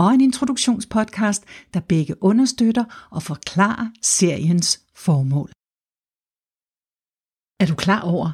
[0.00, 5.50] og en introduktionspodcast, der begge understøtter og forklarer seriens formål.
[7.60, 8.30] Er du klar over,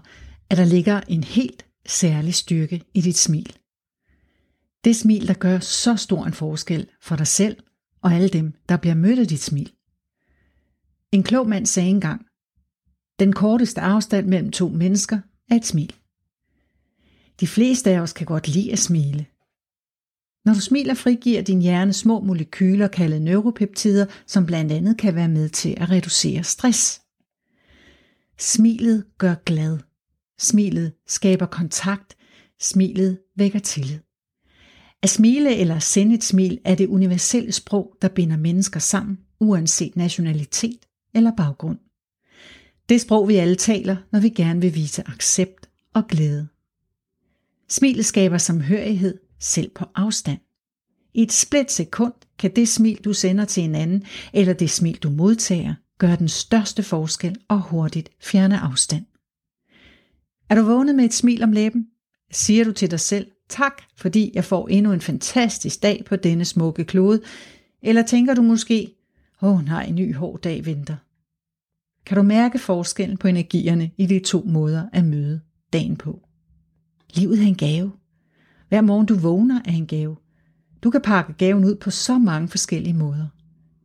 [0.50, 3.56] at der ligger en helt særlig styrke i dit smil?
[4.84, 7.56] Det smil, der gør så stor en forskel for dig selv
[8.02, 9.72] og alle dem, der bliver mødt af dit smil.
[11.12, 12.26] En klog mand sagde engang,
[13.18, 15.18] den korteste afstand mellem to mennesker
[15.50, 15.94] er et smil.
[17.40, 19.26] De fleste af os kan godt lide at smile.
[20.46, 25.28] Når du smiler, frigiver din hjerne små molekyler kaldet neuropeptider, som blandt andet kan være
[25.28, 27.02] med til at reducere stress.
[28.38, 29.78] Smilet gør glad.
[30.38, 32.16] Smilet skaber kontakt.
[32.60, 33.98] Smilet vækker tillid.
[35.02, 39.96] At smile eller sende et smil er det universelle sprog, der binder mennesker sammen, uanset
[39.96, 41.78] nationalitet eller baggrund.
[42.88, 46.48] Det sprog, vi alle taler, når vi gerne vil vise accept og glæde.
[47.68, 50.38] Smilet skaber samhørighed, selv på afstand.
[51.14, 54.96] I et split sekund kan det smil, du sender til en anden, eller det smil,
[54.96, 59.04] du modtager, gøre den største forskel og hurtigt fjerne afstand.
[60.50, 61.86] Er du vågnet med et smil om læben?
[62.32, 66.44] Siger du til dig selv, tak, fordi jeg får endnu en fantastisk dag på denne
[66.44, 67.22] smukke klode,
[67.82, 68.94] eller tænker du måske,
[69.42, 70.96] åh oh, nej, en ny hård dag venter.
[72.06, 75.40] Kan du mærke forskellen på energierne i de to måder at møde
[75.72, 76.20] dagen på?
[77.14, 77.92] Livet er en gave.
[78.68, 80.16] Hver morgen du vågner er en gave.
[80.82, 83.26] Du kan pakke gaven ud på så mange forskellige måder.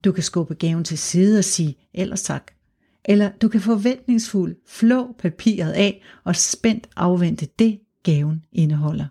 [0.03, 2.51] Du kan skubbe gaven til side og sige ellers tak.
[3.05, 9.05] Eller du kan forventningsfuldt flå papiret af og spændt afvente det, gaven indeholder.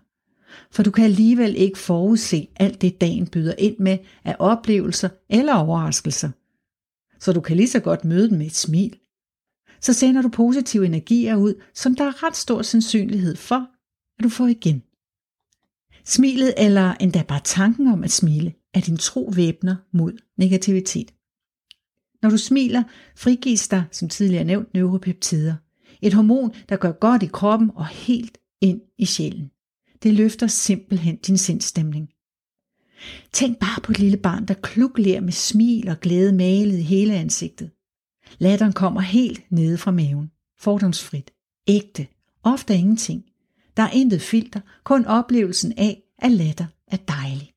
[0.71, 5.53] For du kan alligevel ikke forudse alt det, dagen byder ind med af oplevelser eller
[5.53, 6.29] overraskelser.
[7.19, 8.99] Så du kan lige så godt møde den med et smil.
[9.81, 13.67] Så sender du positive energier ud, som der er ret stor sandsynlighed for,
[14.19, 14.83] at du får igen.
[16.05, 21.13] Smilet eller endda bare tanken om at smile er din tro væbner mod negativitet.
[22.21, 22.83] Når du smiler,
[23.15, 25.55] frigives der, som tidligere nævnt, neuropeptider.
[26.01, 29.51] Et hormon, der gør godt i kroppen og helt ind i sjælen.
[30.03, 32.09] Det løfter simpelthen din sindstemning.
[33.33, 37.13] Tænk bare på et lille barn, der klukler med smil og glæde malet i hele
[37.13, 37.71] ansigtet.
[38.39, 40.31] Latteren kommer helt nede fra maven.
[40.59, 41.31] Fordomsfrit.
[41.67, 42.07] Ægte.
[42.43, 43.23] Ofte ingenting.
[43.77, 47.53] Der er intet filter, kun oplevelsen af, at latter er dejlig.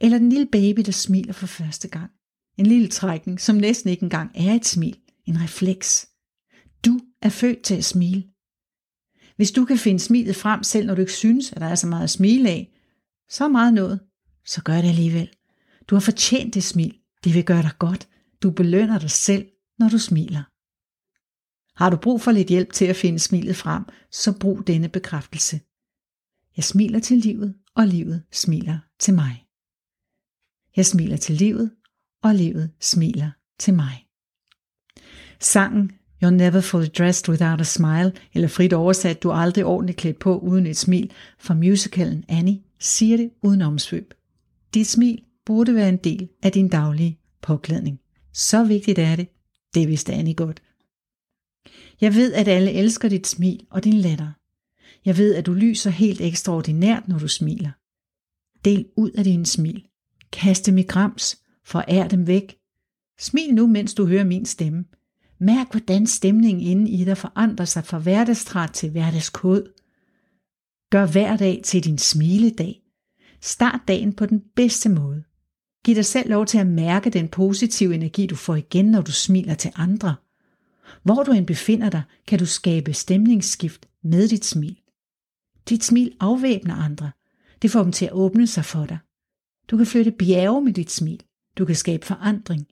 [0.00, 2.10] Eller den lille baby, der smiler for første gang.
[2.58, 4.96] En lille trækning, som næsten ikke engang er et smil.
[5.26, 6.08] En refleks.
[6.84, 8.24] Du er født til at smile.
[9.36, 11.86] Hvis du kan finde smilet frem, selv når du ikke synes, at der er så
[11.86, 12.72] meget at smile af,
[13.30, 14.00] så meget noget,
[14.46, 15.28] så gør det alligevel.
[15.88, 16.94] Du har fortjent det smil.
[17.24, 18.08] Det vil gøre dig godt.
[18.42, 19.46] Du belønner dig selv,
[19.78, 20.51] når du smiler.
[21.76, 25.60] Har du brug for lidt hjælp til at finde smilet frem, så brug denne bekræftelse.
[26.56, 29.46] Jeg smiler til livet, og livet smiler til mig.
[30.76, 31.70] Jeg smiler til livet,
[32.22, 34.06] og livet smiler til mig.
[35.40, 35.92] Sangen
[36.24, 40.18] You're never fully dressed without a smile, eller frit oversat, du er aldrig ordentligt klædt
[40.18, 44.14] på uden et smil, fra musicalen Annie, siger det uden omsvøb.
[44.74, 48.00] Dit smil burde være en del af din daglige påklædning.
[48.32, 49.28] Så vigtigt er det.
[49.74, 50.62] Det vidste Annie godt.
[52.00, 54.30] Jeg ved, at alle elsker dit smil og din latter.
[55.04, 57.70] Jeg ved, at du lyser helt ekstraordinært, når du smiler.
[58.64, 59.84] Del ud af din smil.
[60.32, 61.38] Kast dem i grams.
[61.64, 62.56] Forær dem væk.
[63.18, 64.84] Smil nu, mens du hører min stemme.
[65.38, 69.72] Mærk, hvordan stemningen inde i dig forandrer sig fra hverdagstræt til hverdagskod.
[70.90, 72.82] Gør hver dag til din smiledag.
[73.40, 75.24] Start dagen på den bedste måde.
[75.84, 79.12] Giv dig selv lov til at mærke den positive energi, du får igen, når du
[79.12, 80.14] smiler til andre.
[81.02, 84.80] Hvor du end befinder dig, kan du skabe stemningsskift med dit smil.
[85.68, 87.10] Dit smil afvæbner andre.
[87.62, 88.98] Det får dem til at åbne sig for dig.
[89.70, 91.22] Du kan flytte bjerge med dit smil.
[91.58, 92.66] Du kan skabe forandring.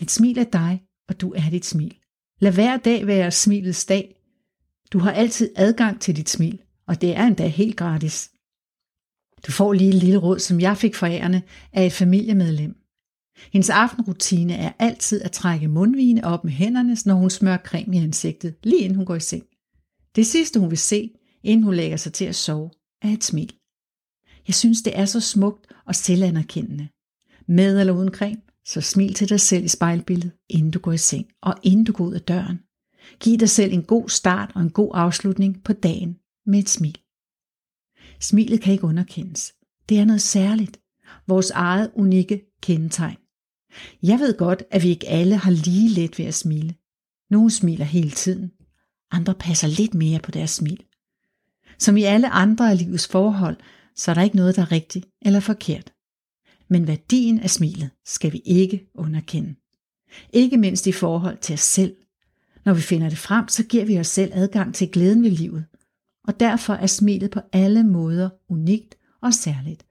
[0.00, 1.98] Dit smil er dig, og du er dit smil.
[2.40, 4.16] Lad hver dag være smilets dag.
[4.92, 8.30] Du har altid adgang til dit smil, og det er endda helt gratis.
[9.46, 11.42] Du får lige et lille råd, som jeg fik fra ærende
[11.72, 12.83] af et familiemedlem.
[13.52, 17.98] Hendes aftenrutine er altid at trække mundvine op med hænderne, når hun smører creme i
[17.98, 19.44] ansigtet, lige inden hun går i seng.
[20.16, 21.10] Det sidste hun vil se,
[21.42, 22.70] inden hun lægger sig til at sove,
[23.02, 23.52] er et smil.
[24.46, 26.88] Jeg synes, det er så smukt og selvanerkendende.
[27.48, 30.98] Med eller uden creme, Så smil til dig selv i spejlbilledet, inden du går i
[30.98, 32.58] seng og inden du går ud af døren.
[33.20, 36.98] Giv dig selv en god start og en god afslutning på dagen med et smil.
[38.20, 39.52] Smilet kan ikke underkendes.
[39.88, 40.80] Det er noget særligt.
[41.26, 43.16] Vores eget unikke kendetegn.
[44.02, 46.74] Jeg ved godt, at vi ikke alle har lige let ved at smile.
[47.30, 48.50] Nogle smiler hele tiden.
[49.10, 50.84] Andre passer lidt mere på deres smil.
[51.78, 53.56] Som i alle andre af livets forhold,
[53.96, 55.92] så er der ikke noget, der er rigtigt eller forkert.
[56.68, 59.54] Men værdien af smilet skal vi ikke underkende.
[60.32, 61.96] Ikke mindst i forhold til os selv.
[62.64, 65.64] Når vi finder det frem, så giver vi os selv adgang til glæden ved livet.
[66.28, 69.86] Og derfor er smilet på alle måder unikt og særligt.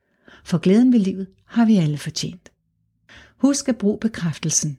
[0.45, 2.52] For glæden ved livet har vi alle fortjent.
[3.43, 4.77] Husk at bruge bekræftelsen.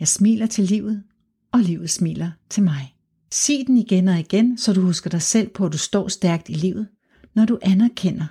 [0.00, 1.02] Jeg smiler til livet,
[1.52, 2.96] og livet smiler til mig.
[3.30, 6.48] Sig den igen og igen, så du husker dig selv på, at du står stærkt
[6.48, 6.88] i livet,
[7.34, 8.26] når du anerkender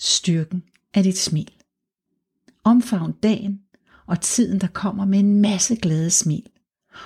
[0.00, 0.62] styrken
[0.94, 1.50] af dit smil.
[2.64, 3.60] Omfavn dagen
[4.06, 6.46] og tiden, der kommer med en masse glade smil.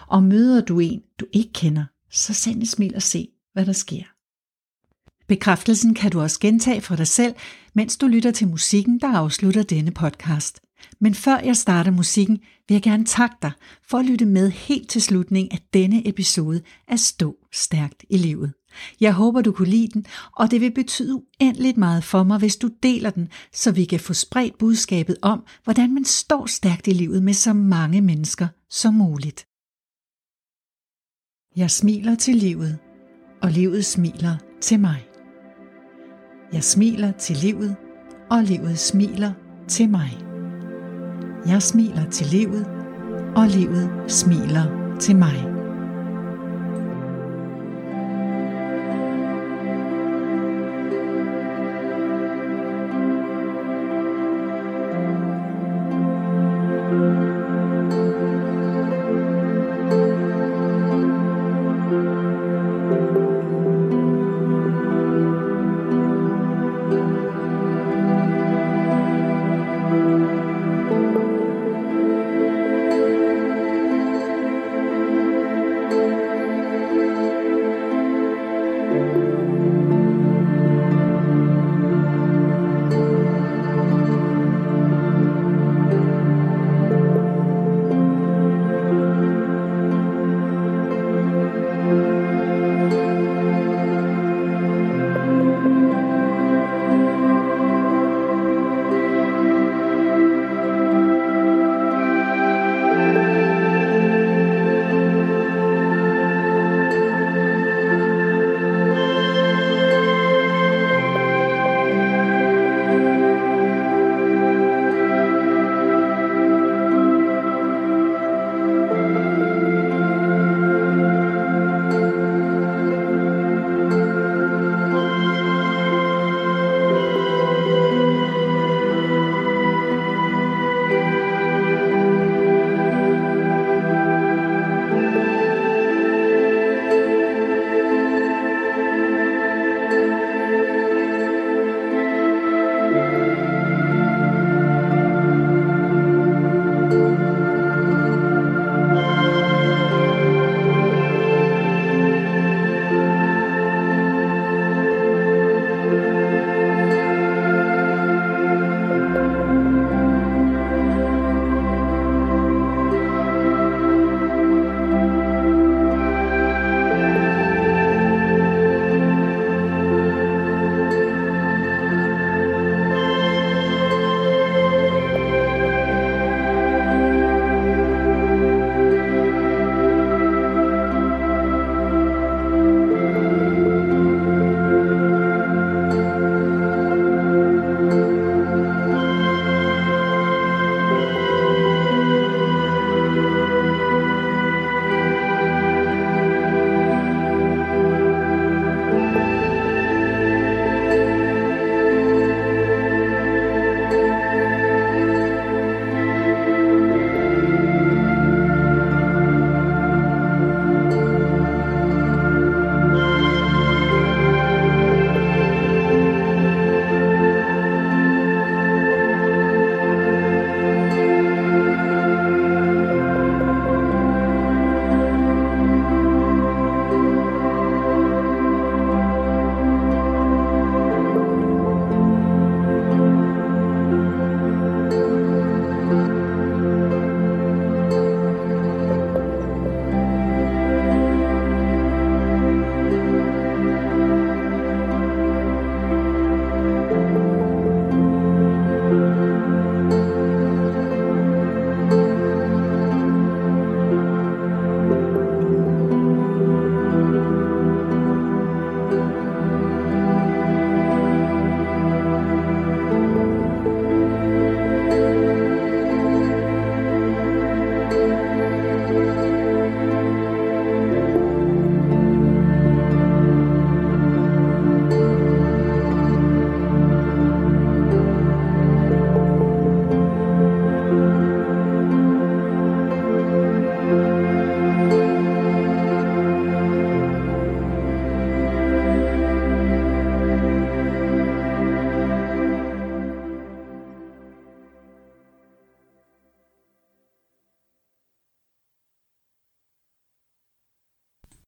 [0.08, 3.72] Og møder du en, du ikke kender, så send et smil og se, hvad der
[3.72, 4.04] sker.
[5.26, 7.34] Bekræftelsen kan du også gentage for dig selv,
[7.74, 10.65] mens du lytter til musikken, der afslutter denne podcast.
[11.00, 12.38] Men før jeg starter musikken,
[12.68, 13.52] vil jeg gerne takke dig
[13.88, 18.52] for at lytte med helt til slutningen af denne episode af Stå Stærkt i Livet.
[19.00, 22.56] Jeg håber, du kunne lide den, og det vil betyde uendeligt meget for mig, hvis
[22.56, 26.92] du deler den, så vi kan få spredt budskabet om, hvordan man står stærkt i
[26.92, 29.46] livet med så mange mennesker som muligt.
[31.56, 32.78] Jeg smiler til livet,
[33.42, 35.06] og livet smiler til mig.
[36.52, 37.76] Jeg smiler til livet,
[38.30, 39.32] og livet smiler
[39.68, 40.25] til mig.
[41.48, 42.66] Jeg smiler til livet,
[43.36, 45.55] og livet smiler til mig.